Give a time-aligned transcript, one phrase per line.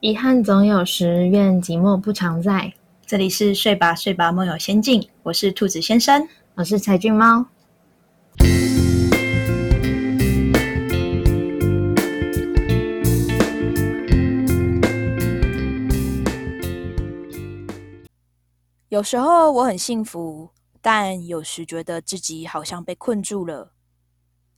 [0.00, 2.72] 遗憾总有时，愿寂寞不常在。
[3.04, 7.44] 这里是睡吧睡吧梦游仙境，我是兔子先生，我是柴俊猫。
[18.88, 23.72] 有时候我很幸福，但有时觉得自己好像被困住了。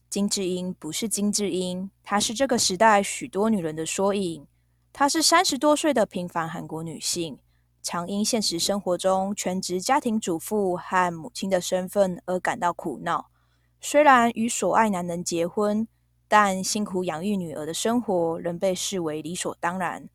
[0.07, 4.45] 金智英不是金智英，她是这个时代许多女人的缩影。
[4.93, 7.39] 她是三十多岁的平凡韩国女性，
[7.81, 13.31] 常因现实生活中全职家庭主妇和母亲的身份而感到苦恼。
[13.79, 15.87] 虽然与所爱男人结婚，
[16.27, 20.07] 但辛苦养育女儿的生活仍被视为理所当然，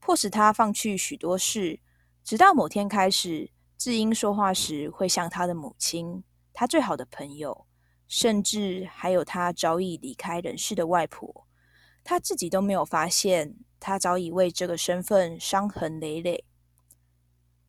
[0.00, 1.78] 迫使她放弃许多事。
[2.24, 7.66] 直到某天开始，智英说话时会像她的母亲、她最好的朋友，
[8.08, 11.46] 甚至还有她早已离开人世的外婆。
[12.02, 13.54] 她自己都没有发现。
[13.86, 16.42] 他早已为这个身份伤痕累累，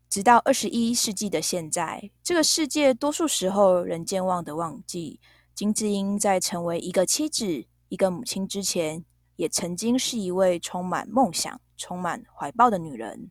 [0.07, 5.19] 直到二十一世纪的现在，这个世界多数时候人健忘的忘记，
[5.53, 9.03] 金智英在成为一个妻子、一个母亲之前，
[9.35, 13.29] 也曾经是一位充满梦想、充满怀抱的女人。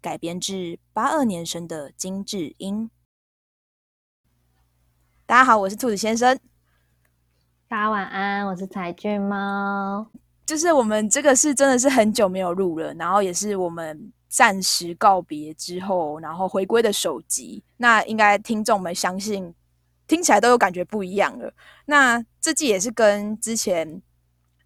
[0.00, 2.90] 改编自八二年生的金智英。
[5.26, 6.36] 大家好，我是兔子先生。
[7.68, 10.10] 大家晚安，我是彩俊猫。
[10.46, 17.62] 就是我们这个是真的是很久没有录了，然后也是我们暂时告别之后，然后回归的首集。
[17.78, 19.54] 那应该听众们相信
[20.06, 21.52] 听起来都有感觉不一样了。
[21.86, 24.02] 那这季也是跟之前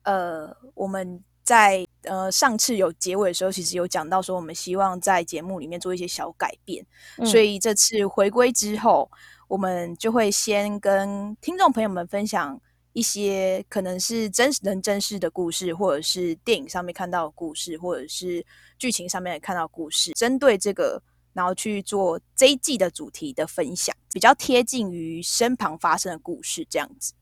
[0.03, 6.85] 呃我们在呃上次有结尾的时候，其实有讲到说我们希望在节目里面做一些小改变，
[7.25, 9.09] 所以这次回归之后，
[9.47, 12.61] 我们就会先跟听众朋友们分享。
[12.99, 18.45] 一些可能是真人真事的故事，或者是电影上面看到的故事，或者是
[18.77, 21.01] 剧情上面看到故事，针对这个，
[21.33, 27.13] 然后去做这一季的主题的分享，比较贴近于身旁发生的故事这样子。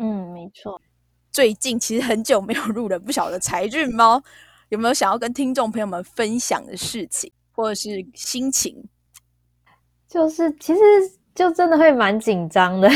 [0.00, 0.82] 嗯，没错。
[1.30, 4.20] 最近其实很久没有录了，不晓得柴俊猫
[4.70, 8.84] 有没有想要跟听众朋友们分享的事情，或者是心情？
[10.08, 10.80] 就是其实。
[11.34, 12.88] 就真的会蛮紧张的，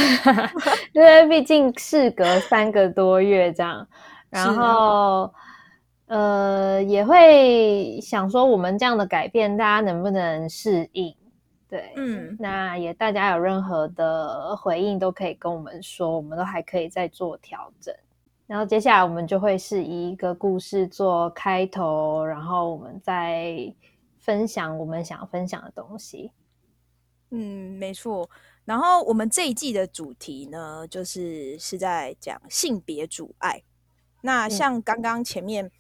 [0.93, 3.87] 因为毕竟事隔三个多月这样，
[4.31, 5.33] 然后
[6.07, 11.15] 呃也会想说我们这样的改变，大家能不能适应？
[11.69, 17.95] 对，嗯，那也大家有任何的回应都可以跟我们说，我们都还可以再做调整。
[18.47, 23.71] 然后接下来我们就会是以一个故事做开头，然后我们再
[24.17, 26.33] 分享我们想要分享的东西。
[27.31, 28.29] 嗯，没错。
[28.65, 33.63] 然后我们这一季的主题呢，就是是在讲性别阻碍。
[34.23, 35.71] 那像刚刚前面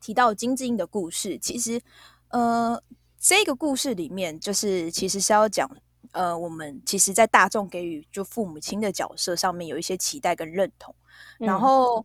[0.00, 1.80] 提到金智英的故事，其实
[2.28, 2.82] 呃，
[3.18, 5.70] 这个故事里面就是其实是要讲
[6.12, 10.94] 呃，我们其实，在大众给予就父母亲的角色上面有一些期待跟认同。
[11.38, 12.04] 然后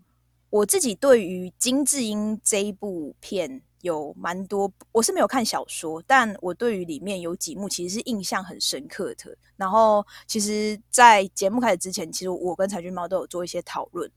[0.49, 3.61] 我自己对于金智英这一部片。
[3.81, 9.37] 有蛮多，我是没有看小说，但我对于里面有几幕其实是印象很深刻的。
[9.55, 14.11] 然后，其实，在节目开始之前，其实我跟柴俊猫都有做一些讨论。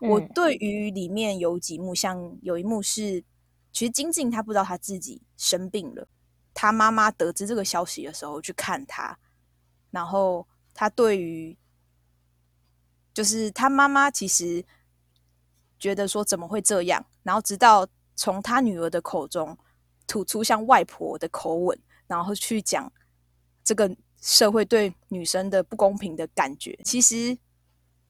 [0.00, 3.24] 我对于里面有几幕，像有一幕是，
[3.72, 6.06] 其实金靖他不知道他自己生病了，
[6.52, 9.18] 他妈妈得知这个消息的时候去看他，
[9.90, 11.56] 然后他对于，
[13.14, 14.62] 就是他妈妈其实
[15.78, 17.88] 觉得说怎么会这样，然后直到。
[18.16, 19.56] 从他女儿的口中
[20.06, 22.90] 吐出像外婆的口吻，然后去讲
[23.62, 26.76] 这个社会对女生的不公平的感觉。
[26.84, 27.36] 其实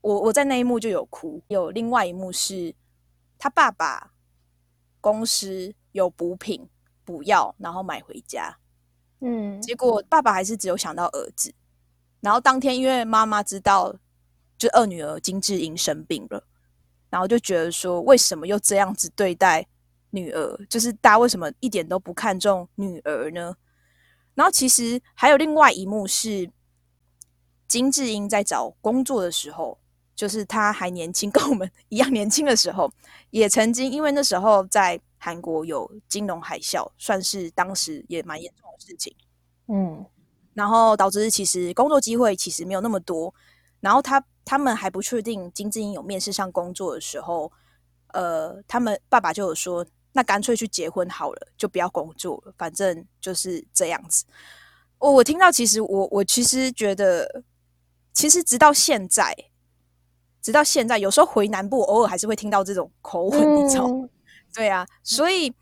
[0.00, 1.42] 我我在那一幕就有哭。
[1.48, 2.74] 有另外一幕是
[3.36, 4.12] 他爸爸
[5.00, 6.68] 公司有补品
[7.04, 8.56] 补药，然后买回家，
[9.20, 11.52] 嗯，结果爸爸还是只有想到儿子。
[12.20, 13.94] 然后当天因为妈妈知道
[14.58, 16.44] 就二女儿金智英生病了，
[17.10, 19.66] 然后就觉得说为什么又这样子对待？
[20.10, 23.54] 女儿就是大家为什么一点都不看重女儿呢？
[24.34, 26.50] 然后其实还有另外一幕是
[27.66, 29.78] 金智英在找工作的时候，
[30.14, 32.92] 就是她还年轻， 跟我们一样年轻的时候，
[33.30, 39.16] 也曾经因为那时候在韩国有金融海啸，算是当时也蛮严重的事情。
[39.68, 40.04] 嗯，
[40.52, 43.34] 然后导致其实工作机会其实没有那么多。
[43.80, 47.50] 然后他他们还不确定金智英有面试上工作的时候，
[48.08, 49.86] 呃，他们爸爸就有说。
[50.16, 54.24] 那干脆去结婚好了，就不要工作了，反正就是这样子。
[54.96, 57.42] 我我听到，其实我我其实觉得，
[58.14, 59.36] 其实直到现在，
[60.40, 64.08] 直到现在，有时候回南部，偶尔还是会听到这种口吻，你知道吗？
[64.54, 65.54] 对啊，所以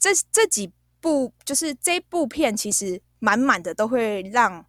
[0.00, 4.66] 这这几部就是这部片，其实满满的都会让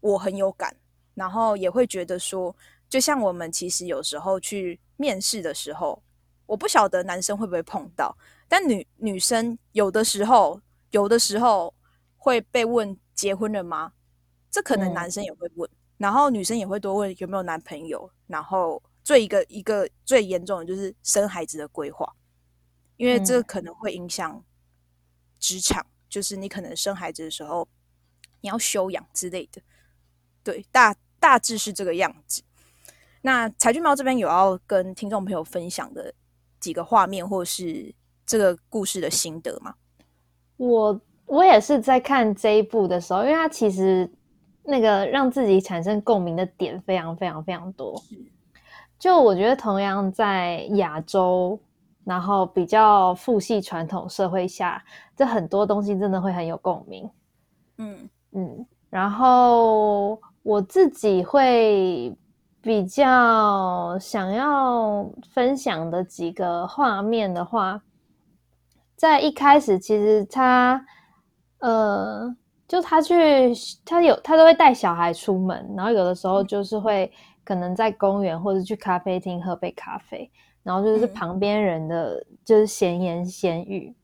[0.00, 0.76] 我很有感，
[1.14, 2.54] 然后也会觉得说，
[2.90, 6.02] 就像我们其实有时候去面试的时候，
[6.44, 8.14] 我不晓得男生会不会碰到，
[8.48, 10.60] 但女女生有的时候，
[10.90, 11.74] 有的时候
[12.16, 13.92] 会被问结婚了吗？
[14.50, 22.10] 这可能男生也会问，然后女生也会多问有没有男朋友，然后最一个一个最严重的就是生孩子的规划，
[22.96, 24.42] 因为这可能会影响
[25.38, 27.68] 职场，就是你可能生孩子的时候
[28.40, 29.60] 你要休养之类的，
[30.42, 32.42] 对，大大致是这个样子。
[33.22, 36.14] 那彩俊猫这边有要跟听众朋友分享的
[36.60, 37.94] 几个画面，或是
[38.26, 39.74] 这个故事的心得吗？
[40.56, 44.10] 我我也是在看这一部的时候，因为它其实。
[44.68, 48.02] 那个让自己产生共鸣的点非常非常非常多，
[48.98, 51.56] 就我觉得同样在亚洲，
[52.02, 54.84] 然后比较父系传统社会下，
[55.14, 57.08] 这很多东西真的会很有共鸣。
[57.78, 62.12] 嗯嗯，然后我自己会
[62.60, 67.80] 比较想要分享的几个画面的话，
[68.96, 70.84] 在一开始其实他
[71.60, 72.34] 呃。
[72.68, 73.14] 就他去，
[73.84, 77.08] 他有他都会带小孩出门，然后有的时候就是会
[77.44, 80.28] 可能在公园或者去咖啡厅喝杯咖啡，
[80.64, 83.94] 然后就是旁边人的就是闲言闲语，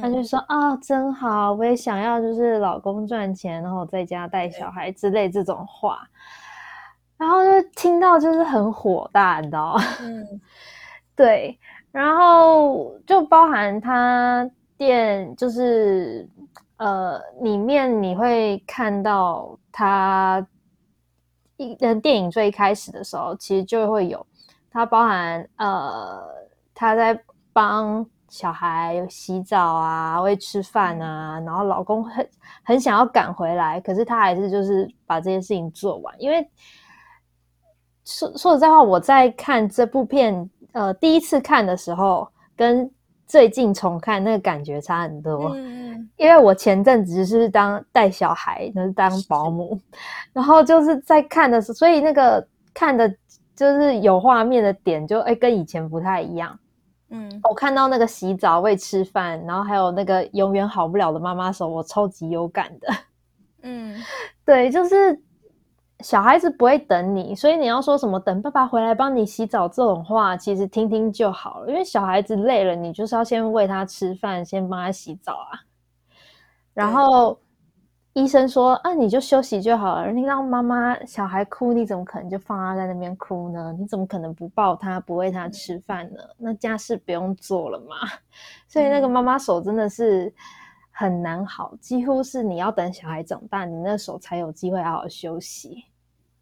[0.00, 6.00] 他就说啊真好，我也想要就是老公赚钱，然后在家带小孩之类这种话，
[7.16, 9.82] 然后就听到就是很火大，你知道吗？
[10.00, 10.26] 嗯，
[11.14, 11.56] 对，
[11.92, 16.28] 然后就包含他店就是。
[16.78, 20.44] 呃，里面你会看到他
[21.56, 24.26] 一呃电影最开始的时候，其实就会有
[24.68, 26.20] 他包含呃
[26.74, 27.16] 他在
[27.52, 32.28] 帮小孩洗澡啊，喂吃饭啊，然后老公很
[32.64, 36.12] 很想要赶回来，可是他还是就是把这件事情做完。
[36.20, 36.44] 因为
[38.04, 42.90] 说说实在话，我在看这部片呃第一次看的时候，跟
[43.26, 45.56] 最近重看那个感觉差很多。
[46.16, 49.78] 因为我前阵子是当带小孩，就是当保姆，
[50.32, 53.08] 然后就是在看的时候，所以那个看的
[53.54, 56.58] 就是有画面的点，就哎跟以前不太一样。
[57.10, 62.94] 嗯，我看到那个洗澡、喂吃饭，然后还有那个永远好不了的妈妈手，我超级有感的。
[63.62, 63.96] 嗯，
[64.44, 65.20] 对，就是。
[66.02, 71.68] 小孩子不会等你，所以你要说什么等爸爸回来帮你洗澡这种话，其实听听就好了。
[71.68, 75.60] 因为小孩子累了，你就是要先喂他吃饭，先帮他洗澡啊。
[76.74, 77.38] 然后
[78.14, 80.10] 医生说啊，你就休息就好了。
[80.10, 83.74] 你让妈妈小孩哭，你怎么可能就放他在那边哭呢？
[83.78, 86.20] 你怎么可能不抱他，不喂他吃饭呢？
[86.36, 87.96] 那家事不用做了嘛？
[88.66, 90.34] 所以那个妈妈手真的是
[90.90, 95.84] 很难好，几乎是你要等小孩长大，你那手才有机会好好休息。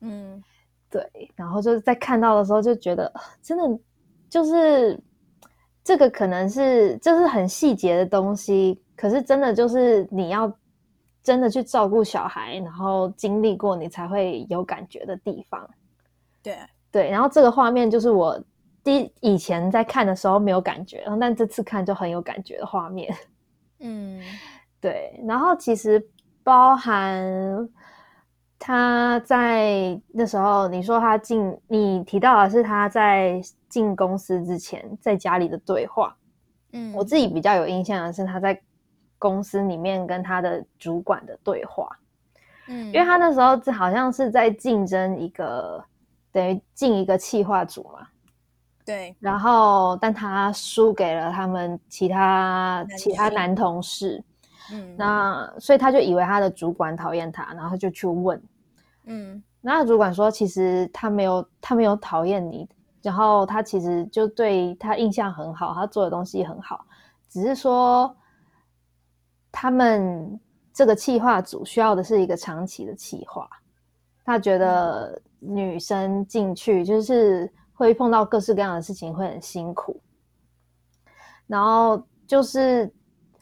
[0.00, 0.43] 嗯，
[0.88, 1.02] 对，
[1.37, 3.12] 然后就是在看到的时候就觉得，
[3.43, 3.81] 真的
[4.29, 4.99] 就是
[5.85, 10.50] 这个可能是就是很细节的东西，可是真的就是你要
[11.23, 15.69] 真的去照顾小孩，然后经历过你才会有感觉的地方。
[16.43, 16.56] 对
[16.91, 18.43] 对，然后这个画面就是我
[18.82, 23.14] 第以前在看的时候没有感觉，然后但这次看就很有感觉的画面。
[23.81, 24.19] 嗯，
[24.81, 26.03] 对，然后其实
[26.43, 27.69] 包含。
[28.62, 33.40] 他在那时候，你说他进，你提到的是他在
[33.70, 36.14] 进公司之前在家里的对话。
[36.72, 38.60] 嗯，我自己比较有印象的是他在
[39.19, 41.88] 公司里面跟他的主管的对话。
[42.69, 45.82] 嗯，因为他那时候好像是在竞争一个
[46.31, 48.06] 等于进一个企划组嘛。
[48.84, 49.17] 对。
[49.19, 54.22] 然后，但他输给了他们其他其他男同事。
[54.72, 58.41] 嗯，那所以他就以为他的主管讨厌他，然后就去问。
[59.05, 62.69] 嗯，然后主管说，其实他没有，他没有讨厌你，
[63.03, 66.84] 然后他其实就对他印象很好，他做的东西很好，
[67.29, 68.15] 只是说
[69.50, 70.39] 他们
[70.72, 73.48] 这个企划组需要的是一个长期的企划，
[74.24, 80.00] 他觉得女生进去就是会碰到各式各样的事情，会很辛苦。
[81.46, 82.89] 然后就是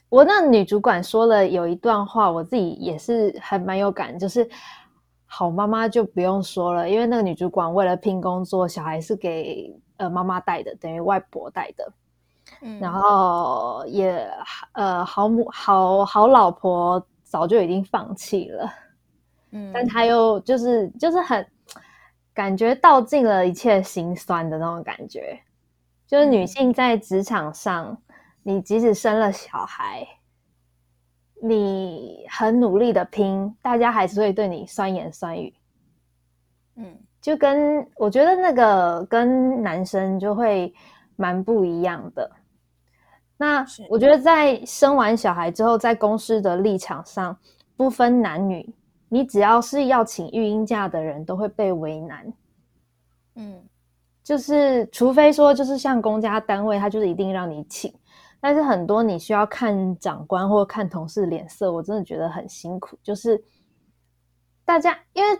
[0.09, 4.49] 我那女主管说了有一段话，我自己也是还蛮有感，就是。
[5.31, 11.93] 好妈妈就不用说了，因为那个女主管为了拼工作，小孩是给呃妈妈带的，等于外婆带的。
[12.63, 14.27] 嗯，然后也
[14.73, 18.73] 呃好母好好老婆早就已经放弃了。
[19.51, 21.47] 嗯，但她又就是就是很
[22.33, 25.39] 感觉道尽了一切心酸的那种感觉，
[26.07, 27.95] 就是女性在职场上，
[28.49, 30.09] 你即使生了小孩，
[31.43, 35.55] 你很努力的拼，大家还是会对你酸言酸语。
[36.77, 40.73] 嗯，就跟我觉得那个跟男生就会
[41.15, 42.31] 蛮不一样的。
[43.37, 47.39] 那我觉得在生完小孩之后，在公司的立场上，
[47.77, 48.75] 不分男女，
[49.11, 52.33] 你只要是要请育婴假的人，都会被为难。
[53.35, 53.63] 嗯，
[54.25, 57.93] 就是除非说，就是像公家单位，他就是一定让你请。
[58.41, 62.97] 但是很多你需要看长官或看同事脸色，我真的觉得很辛苦。
[63.03, 63.43] 就是
[64.65, 65.39] 大家，因为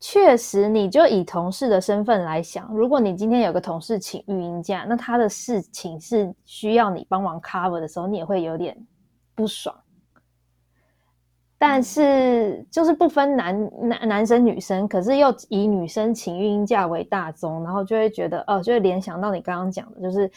[0.00, 8.74] 确实，你就以同事的身份来想，如果你今天有个同事请育婴假，那他的事情是需要你帮忙 cover 的时候，你也会有点
[9.34, 9.74] 不爽。
[11.58, 20.30] 但是就是不分男男男生女生，可是又以女生请育婴假为大宗，然后就会觉得哦，就会联想到你刚刚讲的，就是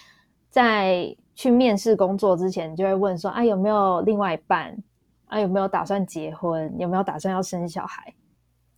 [0.50, 1.16] 在。
[1.36, 4.76] 去面试工作之前，就会问说：“啊，有没有另外一半？
[5.28, 6.74] 啊，有没有打算结婚？
[6.80, 8.14] 有没有打算要生小孩？”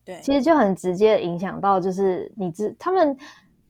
[0.04, 3.16] 对，其实就很直接的影响到，就是你知他们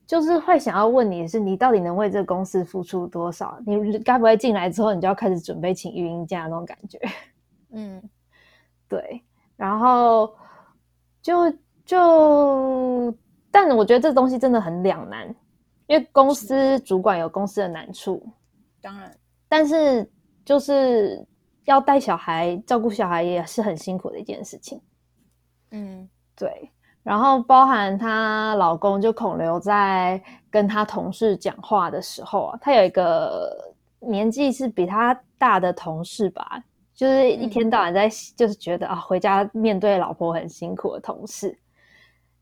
[0.06, 3.58] 就是会想要问你的是，你到底能为这个公司付出多少？
[3.66, 6.98] 你该不会进来之后，你就要开始准备请育婴假那种感觉？
[7.72, 8.02] 嗯，
[8.88, 9.22] 对。
[9.56, 10.32] 然后
[11.20, 11.52] 就
[11.84, 13.12] 就，
[13.50, 15.26] 但我觉得这东西真的很两难，
[15.88, 18.24] 因为公司主管有公司的难处。
[18.88, 19.18] 当然，
[19.50, 20.10] 但是
[20.46, 21.22] 就是
[21.64, 24.80] 要带小孩、照顾小孩也是很辛苦的一件事情。
[25.72, 26.70] 嗯，对。
[27.02, 36.62] 然后包含她老公就孔刘在跟他同事讲话的时候啊，他有一个年纪是比他大的同事吧，
[36.94, 41.58] 就是一天到晚在就是觉得啊，回家面对老婆很辛苦的同事。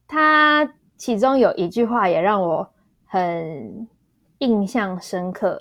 [0.07, 2.69] 他其中有一句话也让我
[3.05, 3.89] 很
[4.39, 5.61] 印象深刻。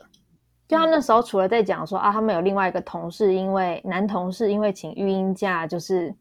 [0.67, 6.11] 就他那时候，除了在讲说啊，他们有另外一个同事，因为男同事因为请育婴假，就是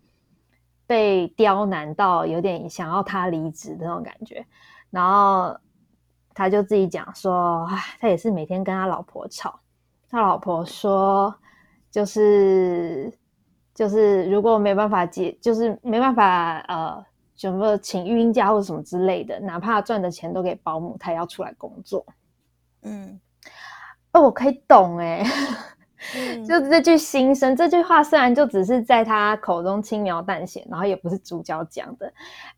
[0.86, 4.44] 被刁难到有点想要他离职的那种感觉，
[4.90, 5.56] 然后
[6.34, 9.58] 他就自己讲说，唉，他也是每天跟他老婆吵，
[10.10, 11.34] 他老婆说，
[11.90, 13.10] 就是
[13.74, 17.02] 就是如果没办法解，就是没办法呃，
[17.34, 22.04] 什么请育婴假或者什么之类的，哪怕赚的钱都给保姆，他也要出来工作，
[22.82, 23.18] 嗯。
[24.14, 25.24] 哦，我可以懂哎，
[26.46, 32.12] 就这句心声，这句话虽然就只是在他口中轻描淡写，然后也不是主角讲的，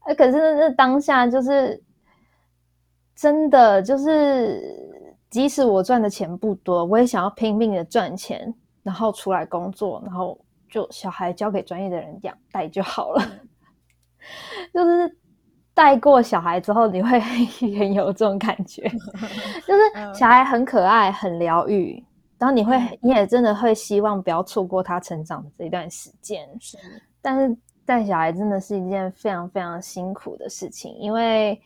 [0.04, 1.82] 呃，可是那当下就是
[3.14, 4.62] 真的，就是
[5.30, 10.38] 即使我赚的钱不多，我也想要拼命的赚钱，然后出来工作，然后
[10.70, 13.22] 就小孩交给专业的人养带就好了，
[14.74, 15.16] 就是。
[15.76, 17.20] 带过小孩之后，你会
[17.78, 18.88] 很有这种感觉，
[19.68, 22.02] 就是小孩很可爱、很疗愈，
[22.38, 26.48] 然后你会，你也真的会希望不要错过他成长的这一段时间。
[26.58, 26.78] 是，
[27.20, 27.54] 但是
[27.84, 31.60] 带小孩真的是一件非常非常辛苦的事情，因为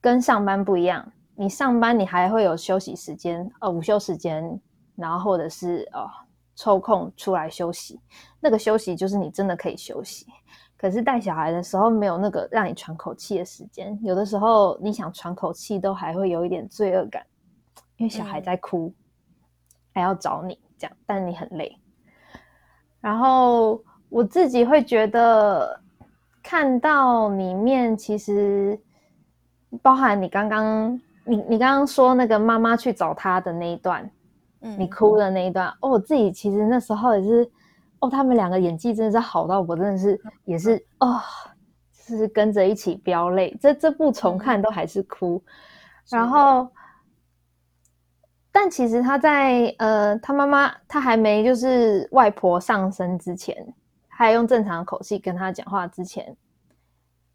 [0.00, 4.60] 跟上班不一样，你上班你还会有休息时间，呃，午休时间，
[4.96, 6.04] 然后或者是呃
[6.56, 8.00] 抽空出来休息，
[8.40, 10.26] 那个休息就是你真的可以休息。
[10.82, 17.24] 可是带小孩的时候没有那个让你喘口气的时间，有的时候你想喘口气都还会有一点罪恶感，
[17.98, 18.92] 因为小孩在哭，
[19.94, 21.78] 还要找你这样，但你很累。
[23.00, 25.80] 然后我自己会觉得，
[26.42, 28.76] 看到里面其实
[29.82, 34.10] 包含你刚刚你你刚刚说那个妈妈去找他的那一段，
[34.62, 37.48] 嗯，你哭的那一段哦，我自己其实那时候也是。
[38.02, 41.20] 哦，他们两个演技真的是好到我真的是也是哦，
[41.92, 43.56] 是跟着一起飙泪。
[43.60, 45.40] 这这部重看都还是哭。
[46.10, 46.68] 然后，
[48.50, 53.56] 但其实他在呃，他妈妈他还没就是外婆上身之前，
[54.08, 56.36] 还用正常的口气跟他讲话之前，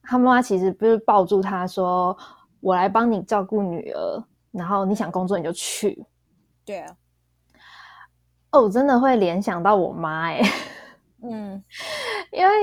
[0.03, 2.15] 他妈妈其实不是抱住他说
[2.59, 6.05] ：“我来帮你照顾女儿，然后你想工作你就去。”
[6.65, 6.93] 对啊。
[8.51, 10.41] 哦，真的会联想到我妈哎，
[11.21, 11.61] 嗯，
[12.31, 12.53] 因为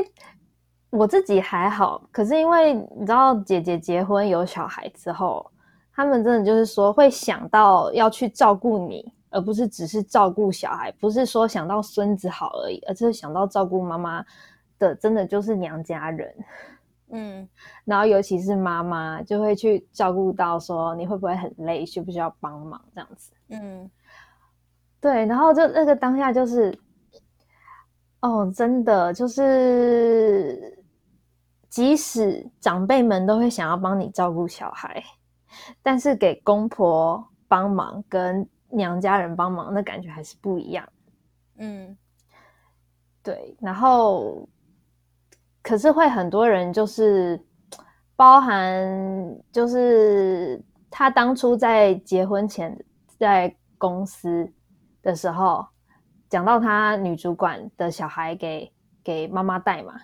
[0.90, 5.44] 我自己还好，可是因为你知道，姐姐结婚有小孩之后，
[5.92, 14.24] 他们真的就是说会想到要去照顾你，而不是只是照顾小孩，不是说想到孙子好而已，而是想到照顾妈妈
[14.78, 16.34] 的，真的就是娘家人，
[17.10, 17.48] 嗯，
[17.84, 23.90] 然后尤其是妈妈就会去照顾到说你会不会很累，需不需要帮忙这样子，嗯。
[25.04, 26.74] 对，然后就那个当下就是，
[28.20, 30.82] 哦，真的就是，
[31.68, 35.04] 即使长辈们都会想要帮你照顾小孩，
[35.82, 40.88] 但是给公婆帮忙跟娘家人帮忙，那感觉还是不一样。
[41.58, 41.94] 嗯，
[43.22, 44.48] 对，然后
[45.62, 47.38] 可是会很多人就是
[48.16, 48.88] 包含
[49.52, 52.82] 就是他当初在结婚前
[53.18, 54.50] 在公司
[55.04, 55.64] 的时候，
[56.28, 58.72] 讲到他女主管的小孩给
[59.04, 59.94] 给妈妈带嘛，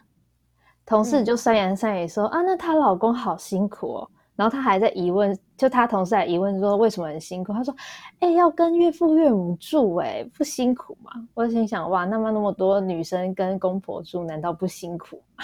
[0.87, 4.11] 同事就三言三语说啊，那她老公好辛苦哦。
[4.37, 7.53] 然后她还在疑问，就她同事还疑问说为什么很辛苦？
[7.53, 7.75] 她说
[8.21, 15.23] ：“哎，要跟岳父岳母住，哎，不辛苦吗？”我心想：哇，那么那么多女生跟公婆住，难道不辛苦？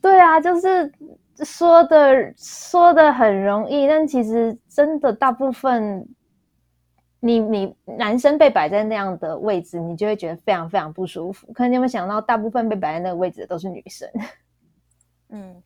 [0.00, 0.90] 对啊，就是
[1.44, 6.06] 说的说的很容易，但其实真的大部分，
[7.26, 11.52] 你你男生被摆在那样的位置，你就会觉得非常非常不舒服。
[11.52, 14.08] 可能你有没有想到，大部分被摆在那个位置的都是女生？
[15.30, 15.62] 嗯。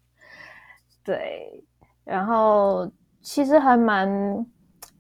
[1.03, 1.65] 对，
[2.05, 2.89] 然后
[3.23, 4.47] 其实还蛮，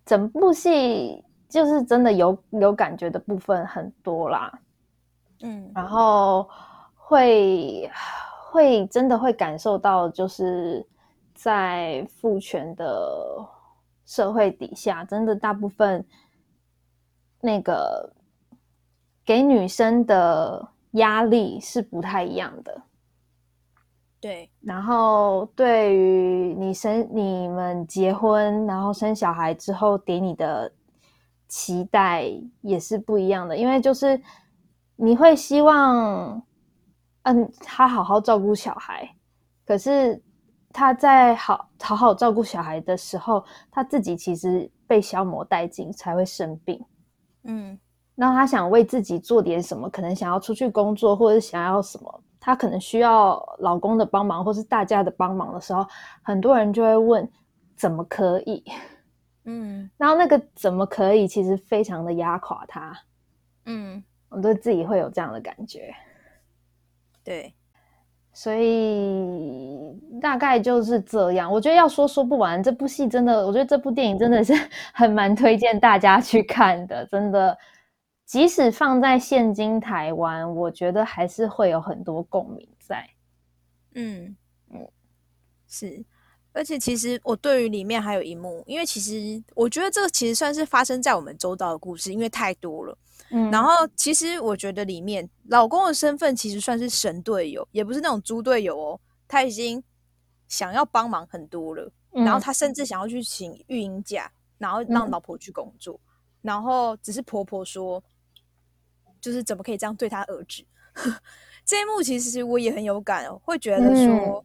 [0.04, 4.50] 整部戏就是真的有有感觉的部分很多啦，
[5.42, 6.48] 嗯，然后
[6.96, 7.88] 会
[8.50, 10.84] 会真的会感受到，就是
[11.34, 13.46] 在父权的
[14.06, 16.04] 社会底下，真的大部分
[17.40, 18.12] 那个
[19.24, 22.82] 给女生的压力是不太一样的。
[24.20, 30.70] 对，然后对于你生你们结婚，然后生小孩之后给你的
[31.48, 32.30] 期待
[32.60, 34.20] 也是不一样的，因为就是
[34.96, 36.42] 你会希望，
[37.22, 39.08] 嗯，他好好照顾小孩，
[39.64, 40.22] 可是
[40.70, 46.78] 他在好好好照顾小孩的时候，他自己其实被消磨殆尽，才会生病。
[47.44, 47.78] 嗯，
[48.14, 52.22] 那他想为自己做点什么，可能想要出去工作，或者想要什么。
[52.42, 55.86] 他可能需要老公的帮忙，或是大家的帮忙的时候，
[56.22, 57.30] 很多人就会问：
[57.76, 58.64] 怎么可以？
[59.44, 62.98] 嗯， 然后那个怎么可以，其实非常的压垮他。
[63.66, 65.94] 嗯，我对自己会有这样的感觉。
[67.22, 67.54] 对，
[68.32, 71.52] 所以大概就是这样。
[71.52, 74.54] 我觉得要说说不完，这部戏真的，我觉得这部电影真的是
[74.94, 77.56] 很蛮推荐大家去看的，真的。
[78.24, 83.04] 即使放在现今台湾，我觉得还是会有很多共鸣在。
[83.96, 84.36] 嗯
[84.72, 84.88] 嗯，
[85.66, 86.04] 是，
[86.52, 92.96] 而且其实我对于里面还有一幕，因为其实我觉得这个其实算是发生在我们周遭的故事，因为太多了。
[93.30, 99.00] 嗯，然后其实我觉得里面老公的身份其实算是神队友，也不是那种猪队友哦。
[99.26, 99.82] 他已经
[100.48, 106.00] 想要帮忙很多了，然后他甚至想要去请育婴假，然后让老婆去工作，
[106.42, 108.02] 然后只是婆婆说。
[109.20, 110.64] 就是怎么可以这样对他儿子？
[111.62, 114.42] 这一幕其实我也很有感，哦会觉得说，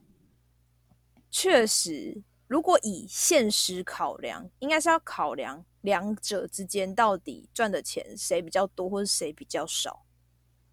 [1.32, 10.06] 确实，如果以现实考量，应该是要考量两者之间到底赚的钱谁比较多，或者谁比较少。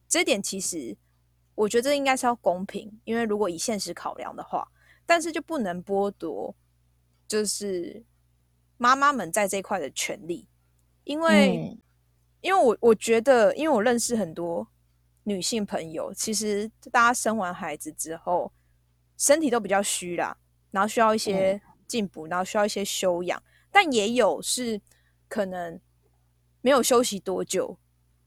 [0.09, 0.97] 这点其实
[1.55, 4.67] 我觉得应该是要公平，因为如果以现实考量的话，
[5.07, 6.57] 但是就不能剥夺
[7.29, 8.03] 就是
[8.77, 10.49] 妈妈们在这块的权利，
[11.05, 11.79] 因为。
[12.45, 14.67] 因为我我觉得，因为我认识很多
[15.23, 18.53] 女性朋友，其实大家生完孩子之后，
[19.17, 20.37] 身体都比较虚啦，
[20.73, 24.81] 然后需要一些进补，然后需要一些修养，但也有是
[25.33, 25.81] 可能
[26.61, 27.79] 没有休息多久，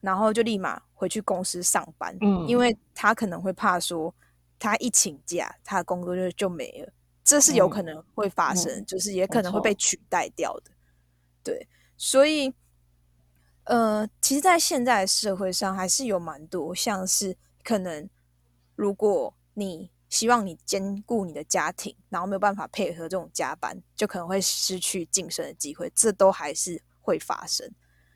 [0.02, 4.12] 然后就立马回去公司上班，嗯，因为他可能会怕说，
[4.58, 6.92] 他一请假，他的工作就就没了，
[7.24, 10.72] 这是有可能会发生，就是也可能会被取代掉的，
[11.44, 12.52] 对，所以。
[13.68, 18.08] 呃，其实，在现在的社会上，还是有蛮多像是可能，
[18.76, 27.70] 如果你希望你兼顾你的家庭，然后没有办法配合这种加班，就可能会失去晋升的机会，这都还是会发生。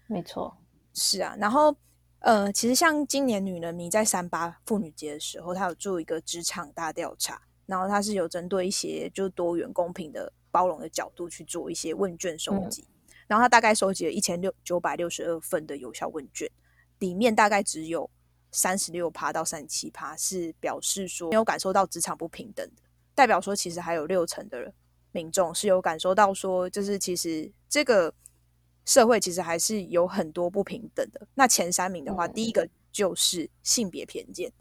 [0.07, 0.57] 没错，
[0.93, 1.35] 是啊。
[1.39, 1.75] 然后，
[2.19, 12.83] 呃，其实像今年女人迷在三八妇女节的时候，她有做一个职场大调查，然后她是有针对一些就是多元、公平的、包容的角度去做一些问卷收集。
[13.27, 16.49] 然后他大概收集了一千六九百六十二份的有效问卷，
[16.97, 18.09] 里面大概只有
[18.51, 22.81] 三十六趴到三十七趴是表示说没有感受到职场不平等的，
[23.13, 24.73] 代表说其实还有六成的
[25.11, 28.11] 民众是有感受到说，就是其实这个
[28.89, 31.21] 社会其实还是有很多不平等的。
[31.35, 34.51] 那前三名的话，第一个就是性别偏见，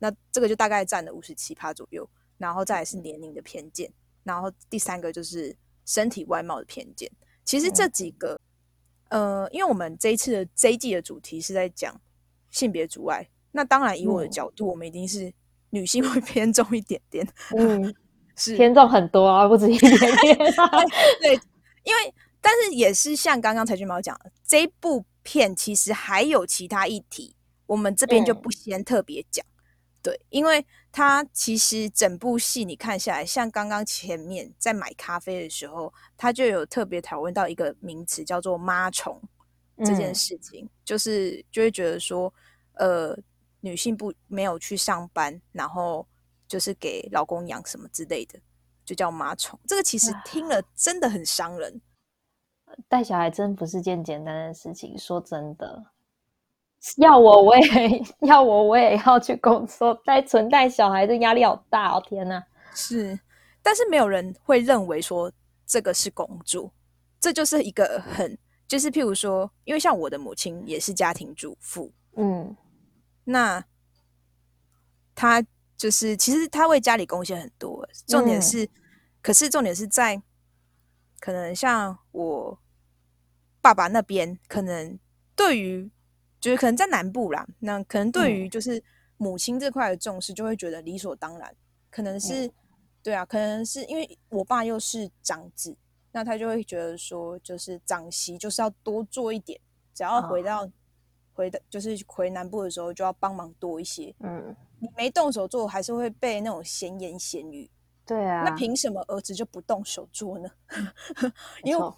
[0.00, 3.88] 那这个就大概占了五十七趴左右，然后再来是年龄的偏见，
[4.24, 7.08] 然后第三个就是身体外貌的偏见。
[7.44, 8.40] 其实这几个，
[9.10, 11.94] 呃，因为我们这一次的这一季的主题是在讲
[12.50, 15.32] 性别阻碍，那当然以我的角度，我们一定是
[15.70, 17.24] 女性会偏重一点点，
[17.56, 17.94] 嗯，
[18.34, 20.36] 是偏重很多啊，不止一点点。
[21.22, 21.40] 对，
[21.84, 22.12] 因为
[22.46, 27.34] 但是也是像刚刚柴俊毛讲，这部片其实还有其他议题，
[27.66, 29.44] 我们这边就不先特别讲。
[30.00, 39.20] 对，因为他其实整部戏你看下来，像刚刚前面在买咖啡的时候，他就有特别讨论到一个名词叫做“妈虫”
[39.84, 42.32] 这件事情，就是就会觉得说，
[42.74, 43.18] 呃，
[43.62, 46.06] 女性不没有去上班，然后
[46.46, 48.38] 就是给老公养什么之类的，
[48.84, 49.58] 就叫妈虫。
[49.66, 51.80] 这个其实听了真的很伤人。
[52.88, 55.86] 带小孩真不是件简单的事情，说真的，
[56.98, 62.02] 要我我也 要我我也要去工作，带存带小孩的压力好大哦！
[62.06, 63.18] 天哪，是，
[63.62, 65.32] 但是没有人会认为说
[65.66, 66.72] 这个是工作，
[67.18, 72.56] 这就是一个很就是譬如说，因为像我的母亲也是家庭主妇，嗯，
[73.24, 73.64] 那
[75.14, 75.42] 她
[75.76, 78.68] 就是其实她为家里贡献很多，重点是，
[79.22, 80.20] 可是重点是在
[81.26, 82.58] 可能像我。
[83.60, 84.96] 爸爸那边可能
[85.34, 85.90] 对于，
[86.38, 88.80] 就是可能在南部啦，那可能对于就是
[89.16, 91.52] 母亲这块的重视，就会觉得理所当然。
[91.90, 92.48] 可能是
[93.02, 95.76] 对啊，可能是因为我爸又是长子，
[96.12, 99.60] 那他就会觉得说，就是长媳就是要多做一点，
[99.92, 100.70] 只要回到
[101.32, 104.14] 回的，就是回南部的时候就要帮忙多一些。
[104.20, 107.68] 嗯，你没动手做，还是会被那种闲言闲语。
[108.06, 110.48] 对啊，那凭什么儿子就不动手做呢？
[111.64, 111.92] 因为。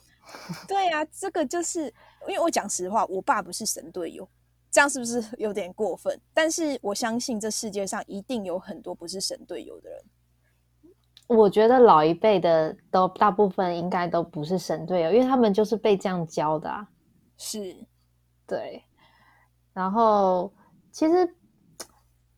[0.66, 1.86] 对啊，这个就是
[2.28, 4.28] 因为我讲实话，我爸不是神队友，
[4.70, 6.20] 这样是不是有点过分？
[6.34, 10.04] 但是我相信这世界上一定有很多不是神队友的人。
[11.28, 16.86] 我觉得老一辈的都大部分应该都不是神队友，因为他们就是被这样教的啊。
[17.38, 17.74] 是，
[18.46, 18.84] 对。
[19.72, 20.52] 然后
[20.92, 21.36] 其实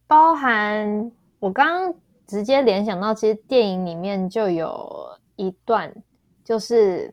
[0.07, 1.95] 包含我刚刚
[2.31, 5.93] 直接联想到，其实电影里面就有一段
[6.45, 7.13] 就是。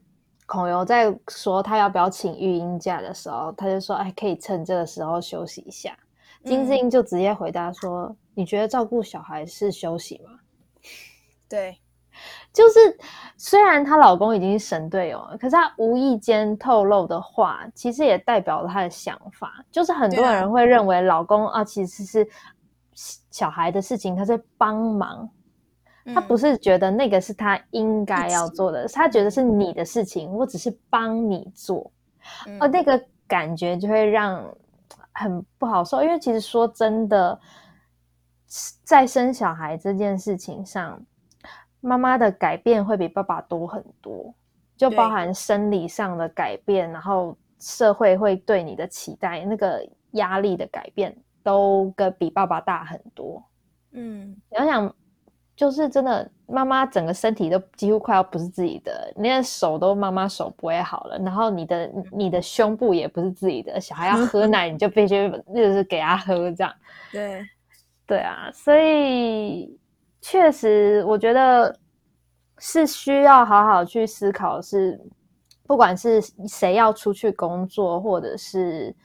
[0.50, 5.94] 孔游在说他要不要请育婴假的时候，他就说：“哎，可以趁这个时候休息一下。”
[6.46, 10.40] 金智英就直接回答说：“你觉得照顾小孩是休息吗？”
[11.50, 11.78] 对，
[12.54, 12.98] 就是
[13.36, 19.66] 虽然她老公已经是神队友了，可是她无意间透露的话，其实也代表了她的想法。
[19.70, 22.26] 就是很多人会认为老公啊，其实是
[23.32, 25.30] 小孩的事情，他在帮忙。
[26.14, 31.92] 他不是觉得那个是他应该要做的，他觉得是你的事情，我只是帮你做，
[32.62, 34.42] 而那个感觉就会让
[35.12, 36.02] 很不好受。
[36.02, 37.38] 因为其实说真的，
[38.86, 40.98] 在生小孩这件事情上，
[41.82, 44.34] 妈妈的改变会比爸爸多很多，
[44.78, 51.14] 就包含生理上的改变，然后社会会对你的期待、那个压力的改变，
[51.48, 53.42] 都跟比爸爸大很多。
[53.94, 54.94] 嗯，想想。
[55.56, 66.72] 就是真的，妈妈整个身体都几乎快要不是自己的，你的手都妈妈手不会好了，然后你的你的胸部也不是自己的，小孩要喝奶你就必须就是给他喝这样。
[67.12, 67.44] 对，
[68.06, 69.76] 对啊，所以
[70.22, 71.76] 确实我觉得
[72.60, 75.04] 是需要好好去思考，是
[75.64, 78.96] 不管是谁要出去工作，或者是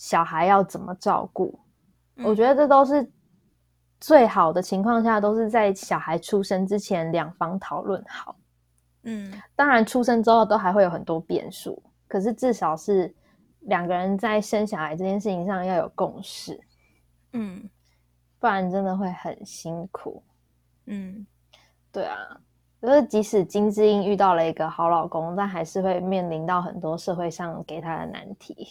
[0.00, 1.60] 小孩要怎么照顾，
[2.24, 3.06] 我觉得这都是。
[4.02, 8.34] 最好的情况下，都是在小孩出生之前两方讨论好。
[9.02, 13.14] 嗯，当然出生之后都还会有很多变数，可是至少是
[13.60, 16.58] 两个人在生小孩这件事情上要有共识。
[17.34, 17.68] 嗯，
[18.38, 20.22] 不然真的会很辛苦。
[20.86, 21.26] 嗯，
[21.92, 22.16] 对啊，
[22.80, 28.66] 就是即使金智英遇到了一个好老公，但还是会面临到很多社会上给他的难题。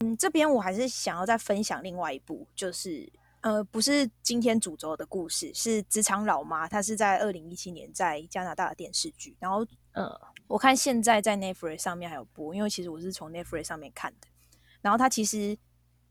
[0.00, 3.10] 嗯，这边我还是想要再分享另外一部，就是。
[3.40, 6.66] 呃，不是今天主轴的故事，是职场老妈。
[6.66, 9.36] 她是在二零一七年在加拿大的电视剧。
[9.38, 14.26] 然后，呃，我看现在在 Netflix 上面还有播，因为其实我是从 Netflix 上面看的。
[14.80, 15.56] 然后它其实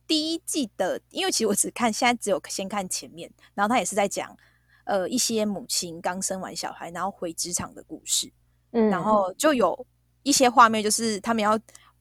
[0.08, 3.30] 第一季的，因为其实我只看现在只有先看前面。
[3.54, 4.34] 然后他也是在讲，
[4.86, 8.32] 呃，一些母亲刚生完小孩，然后回职场的故事。
[8.72, 9.86] 嗯，然后就有
[10.24, 11.60] 一些画面，就是他们要。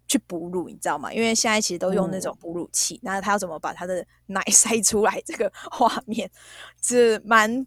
[0.09, 1.13] 去哺乳，你知道吗？
[1.13, 5.21] 因为现在其实都用那种哺乳器，那他要怎么把他的奶 塞出来？
[5.27, 6.31] 这个画面
[6.81, 7.67] 是蛮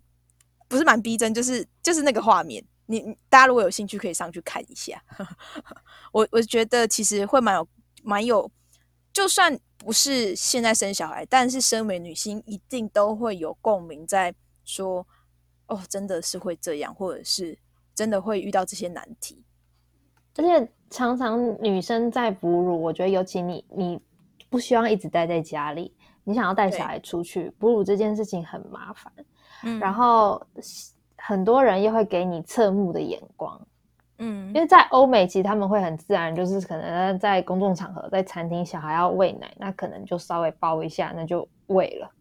[0.67, 2.63] 不是蛮逼真，就是就是那个画面。
[2.85, 5.03] 你大家如果有兴趣，可以上去看一下。
[6.13, 7.67] 我我觉得其实会蛮有
[8.03, 8.49] 蛮有，
[9.11, 15.05] 就算不是现在生小孩，但是身为女性，一定都会有共鸣，在说
[15.67, 17.59] 哦，真的是会这样，或者是
[17.93, 19.43] 真的会遇到这些难题，
[20.37, 20.71] 而且。
[20.89, 23.99] 常常女生在哺乳，我觉得尤其你，你
[24.49, 29.11] 不希望一直待在家里，你想要带小孩出去哺乳这件事情很麻烦，
[29.63, 30.41] 嗯，然后
[31.17, 33.59] 很多人又会给你侧目的眼光，
[34.17, 42.11] 嗯，因为在欧美，其实他们会很自然，就是可能在公众场合，在餐厅，小孩要喂奶，那可能就稍微抱一下，那就喂了。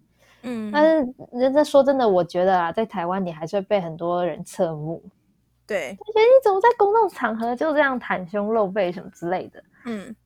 [0.42, 5.02] 嗯，但是人家说真的，我觉得啊，在台湾你还是会被很多人侧目。
[5.68, 9.62] 对，而且你怎么在公众场合就这样袒胸露背什么之类的？
[9.84, 10.16] 嗯，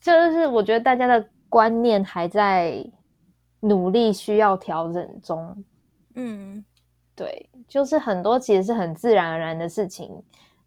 [0.00, 2.84] 就是我觉得大家的观念还在
[3.60, 5.64] 努力需要调整中。
[6.16, 6.64] 嗯，
[7.14, 10.10] 对，就是很多其实是很自然而然的事情，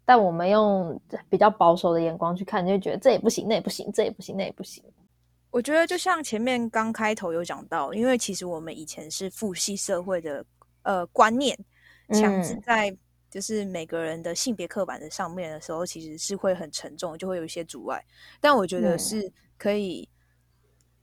[0.06, 4.82] 但我们用比较保守的眼光去看，就觉得这也不行，那也不行，这也不行，那也不行。
[5.50, 10.42] 我觉得就像前面刚开头有讲到，因为其实我们以前是父系社会的
[10.84, 11.54] 呃观念
[12.08, 12.96] 强制在。
[13.34, 18.00] 就是每个人的性别刻板的上面的时候，其实是会很沉重，就会有一些阻碍。
[18.40, 20.08] 但我觉得是可以，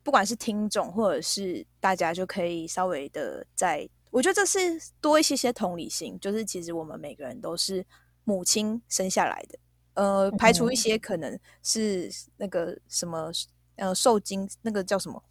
[0.01, 6.17] 不管是听众或者是大家，就可以稍微的在，我觉得这是多一些些同理心。
[6.21, 7.85] 就是其实我们每个人都是
[8.23, 9.59] 母亲生下来的，
[9.95, 13.29] 呃，排除一些可能是那个什么，
[13.75, 15.21] 呃，受精那个叫什么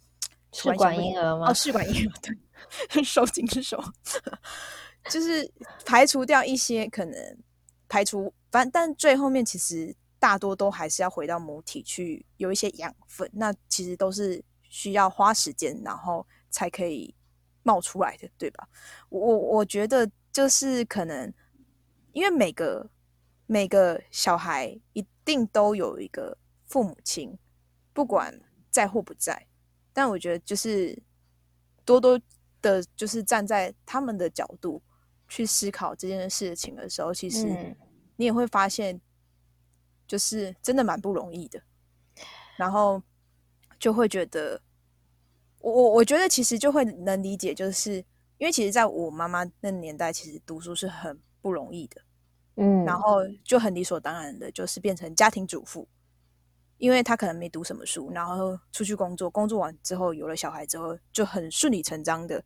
[0.53, 1.49] 试管婴儿吗？
[1.49, 3.91] 哦，试管婴儿对， 受精是什么？
[5.05, 5.51] 就是
[5.85, 7.37] 排除掉一些可能，
[7.89, 17.15] 排除反，但最后面其实大多都还是要回到母体去有一些养分，那其实都是需要花时间，然后才可以
[17.63, 18.69] 冒出来的，对吧？
[19.09, 21.33] 我我觉得就是可能，
[22.13, 22.89] 因为每个
[23.47, 26.37] 每个小孩一定都有一个
[26.67, 27.37] 父母亲，
[27.91, 29.47] 不管在或不在，
[29.91, 31.01] 但我觉得就是
[31.83, 32.21] 多多
[32.61, 34.81] 的，就是站在他们的角度。
[35.31, 37.47] 去思考这件事情的时候，其实
[38.17, 38.99] 你也会发现，
[40.05, 41.61] 就是真的蛮不容易的。
[42.57, 43.01] 然后
[43.79, 44.61] 就会觉得，
[45.61, 47.93] 我我我觉得其实就会能理解，就是
[48.39, 52.01] 因为其实在我妈妈那年代，其实读书是很不容易的。
[52.57, 55.87] 嗯，然后就很理所当然的，就是变成家庭主妇，
[56.77, 62.43] 因为她可能没读什么书，然后出去工作，工作完之后有了小孩之后，就很顺理成章的。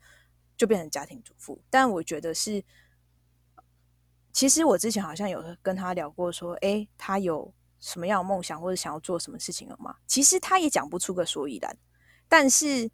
[0.58, 2.64] 就变成家庭主妇，但我觉得是，
[4.32, 9.98] 其实我之前好像有跟他聊过，说，哎，他有什么样的梦想或者想要做什么事情了吗？
[10.08, 11.78] 其实他也讲不出个所以然，
[12.30, 12.90] 但是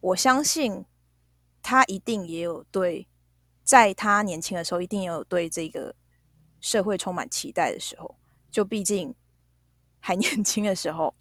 [0.00, 0.84] 我相信
[1.62, 3.06] 他一定也有对，
[3.62, 5.94] 在他年轻的时候，一定也有对这个
[6.60, 8.16] 社会充满期待的时候，
[8.50, 9.14] 就毕竟
[10.00, 11.14] 还年轻的时候，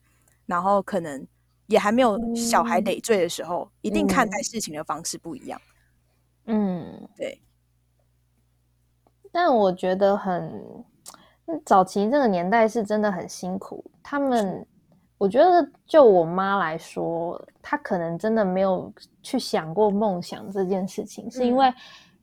[0.46, 1.28] 然后可能。
[1.68, 5.62] 也还没有小孩累赘的时候，一定看待事情的方式不一样。
[6.46, 7.42] 嗯，对。
[9.32, 10.64] 但我觉得很
[11.66, 13.84] 早期这个年代是真的很辛苦。
[14.02, 14.66] 他们，
[15.18, 21.72] 我觉得就我妈来说，她可能真的没有去想过梦想这件事情，是因为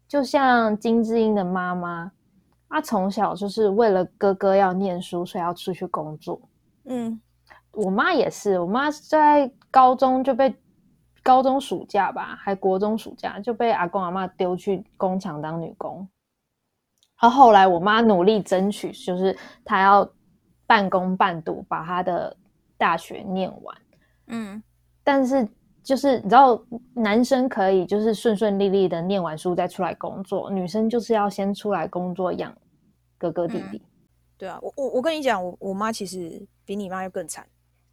[0.08, 2.10] 就像金智英的妈妈，
[2.68, 6.40] 她从小就是为了哥哥要念书，所以要出去工作。
[6.86, 7.20] 嗯。
[7.76, 10.54] 我妈也是，我妈在高中就被
[11.22, 16.06] 高中暑假吧，还国中暑假就被阿公阿妈丢去工厂当女工。
[17.20, 20.08] 然后后来我妈努力争取，就是她要
[20.66, 22.36] 半工半读把她的
[22.76, 23.76] 大学念完。
[24.26, 24.62] 嗯，
[25.02, 25.48] 但是
[25.82, 26.62] 就是你知道，
[26.94, 32.54] 男生可以就是顺顺利利的念完书再出来工作，女生就是要先出来工作养
[33.16, 33.82] 哥哥弟弟。
[34.36, 37.46] 对啊，我我我跟你讲，我我妈其实比你妈要更惨。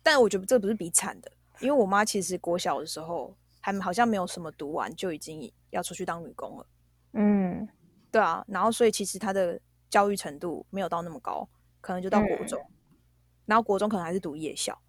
[0.04, 6.66] 但我觉得这不是比惨的，因为我妈其实国小的时候还好像没有什么读完就已经要出去当女工了。
[7.14, 7.68] 嗯，
[8.10, 9.60] 对啊，然后所以其实她的
[9.90, 11.48] 教育程度没有到那么高，
[11.82, 12.60] 可能就到国中，
[13.46, 14.82] 然后国中可能还是读夜校。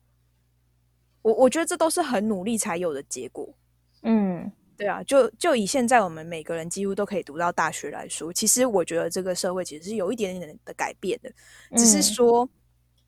[1.20, 3.54] 我我觉得这都是很努力才有的结果。
[4.02, 11.30] 嗯，对啊，就就以现在我们每个人几乎都可以读到大学来说，其实我觉得这个社会其实是有一点点的改变的，
[11.76, 12.48] 只是说。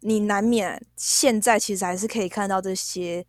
[0.07, 3.27] 你难免现在其实还是可以看到这些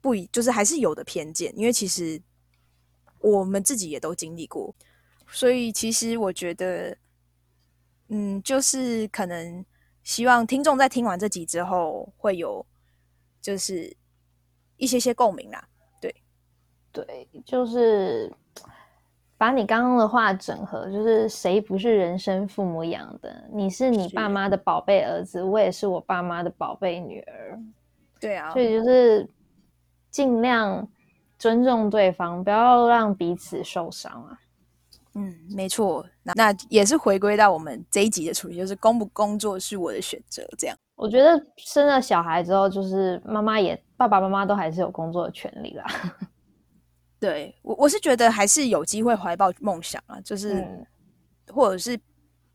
[0.00, 2.18] 不一，就是还是有的偏见，因为其实
[3.18, 4.74] 我们自己也都经历过，
[5.28, 6.96] 所以其实我觉得，
[8.08, 9.62] 嗯，就是可能
[10.02, 12.64] 希望听众在听完这集之后会有
[13.42, 13.94] 就是
[14.78, 15.68] 一些些共鸣啦，
[16.00, 16.14] 对，
[16.90, 18.32] 对，就是。
[19.38, 23.44] 把你刚刚的话整合，就是谁不是人生父母养的？
[23.52, 27.58] 你是你爸妈的宝贝儿子，我也是我爸妈的宝贝女儿。
[28.18, 29.28] 对啊，所以就是
[30.10, 30.88] 尽量
[31.38, 34.38] 尊重对方，不要让彼此受伤啊。
[35.14, 36.04] 嗯，没错。
[36.22, 40.42] 那那也是回归到我们这一集的主题，就是工不工作是我的选择。
[40.58, 45.84] 这样，我觉得生了小孩之后，就是妈妈也爸爸妈妈都还是有工作的权利啦。
[47.18, 50.66] 对我，我是觉得还是有机会怀抱梦想啊，就是
[51.48, 51.98] 或者是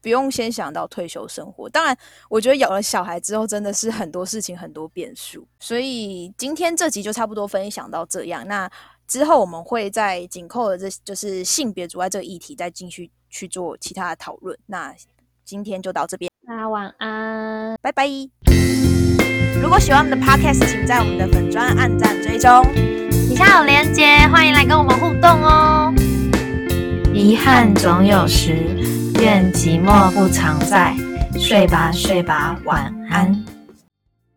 [0.01, 1.69] 不用先想到退休生活。
[1.69, 1.97] 当然，
[2.29, 5.47] 我觉得有了小孩之后，真的是很多事情很多变数。
[5.59, 8.47] 所以今天这集就差不多分享到这样。
[8.47, 8.69] 那
[9.07, 14.57] 之后我们会在紧扣的这就是性别阻碍这个议题，再继续去做其他的讨论。
[14.67, 14.95] 那
[15.43, 18.07] 今天就到这边，那晚安，拜拜。
[19.61, 22.90] 如果喜欢我们的 podcast，请在我们的粉砖按赞追踪，底
[23.41, 25.91] 要有连接，欢迎来跟我们互动哦。
[27.11, 28.55] 遗憾总有时，
[29.19, 30.93] 愿寂寞不常在。
[31.39, 33.35] 睡吧，睡吧，晚安。